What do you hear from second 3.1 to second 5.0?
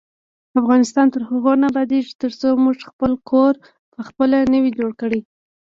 کور پخپله نه وي جوړ